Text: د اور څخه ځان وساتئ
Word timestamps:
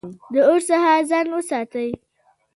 د 0.33 0.35
اور 0.49 0.59
څخه 0.69 0.91
ځان 1.09 1.27
وساتئ 1.31 1.89